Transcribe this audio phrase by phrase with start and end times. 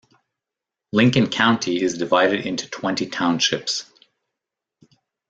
[0.91, 3.85] Lincoln County is divided into twenty townships.